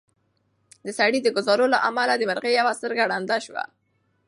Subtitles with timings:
[0.85, 3.63] د سړي د ګوزار له امله د مرغۍ یوه سترګه ړنده شوه.